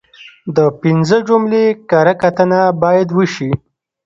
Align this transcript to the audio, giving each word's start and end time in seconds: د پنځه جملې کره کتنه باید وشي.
د 0.55 0.57
پنځه 0.81 1.17
جملې 1.27 1.65
کره 1.89 2.13
کتنه 2.21 2.59
باید 2.81 3.09
وشي. 3.17 3.51